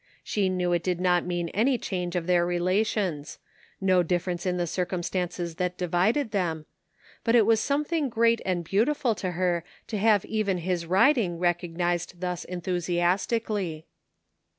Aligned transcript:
She 0.23 0.49
knew 0.49 0.73
it 0.73 0.81
did 0.81 0.99
not 0.99 1.27
mean 1.27 1.49
any 1.49 1.77
change 1.77 2.15
of 2.15 2.25
their 2.25 2.43
relations; 2.43 3.37
no 3.79 4.01
difference 4.01 4.47
in 4.47 4.57
the 4.57 4.65
circum 4.65 5.03
stances 5.03 5.57
that 5.57 5.77
divided 5.77 6.31
them; 6.31 6.65
but 7.23 7.35
it 7.35 7.45
was 7.45 7.59
something 7.59 8.09
great 8.09 8.41
jand 8.43 8.63
beautiful 8.63 9.13
to 9.13 9.33
her 9.33 9.63
to 9.85 9.99
have 9.99 10.25
even 10.25 10.57
his 10.57 10.87
riding 10.87 11.37
recognized 11.37 12.19
thus 12.19 12.43
enthusiastically. 12.45 13.85